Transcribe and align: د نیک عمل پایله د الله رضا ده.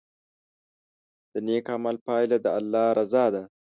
د 1.31 1.33
نیک 1.47 1.65
عمل 1.75 1.95
پایله 2.07 2.37
د 2.43 2.45
الله 2.57 2.85
رضا 2.99 3.25
ده. 3.33 3.43